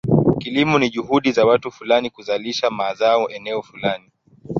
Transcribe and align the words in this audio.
Kilimo 0.37 0.79
ni 0.79 0.89
juhudi 0.89 1.31
za 1.31 1.45
watu 1.45 1.71
fulani 1.71 2.09
kuzalisha 2.09 2.69
mazao 2.69 3.29
eneo 3.29 3.61
fulani. 3.61 4.11